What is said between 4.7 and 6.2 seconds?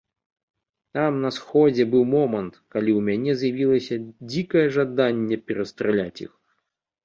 жаданне перастраляць